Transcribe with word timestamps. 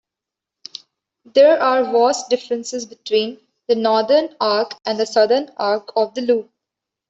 There 1.25 1.61
are 1.61 1.83
vast 1.83 2.31
differences 2.31 2.87
between 2.87 3.39
the 3.67 3.75
northern 3.75 4.35
arc 4.41 4.73
and 4.83 5.07
southern 5.07 5.51
arc 5.57 5.91
of 5.95 6.15
the 6.15 6.21
loop. 6.21 6.49